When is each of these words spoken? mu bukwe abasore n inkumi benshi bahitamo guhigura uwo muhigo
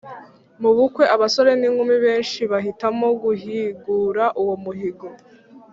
mu 0.61 0.71
bukwe 0.77 1.03
abasore 1.15 1.51
n 1.59 1.63
inkumi 1.67 1.95
benshi 2.05 2.39
bahitamo 2.51 3.07
guhigura 3.21 4.23
uwo 4.41 4.55
muhigo 4.63 5.07